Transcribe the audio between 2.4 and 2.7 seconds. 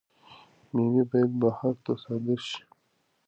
شي.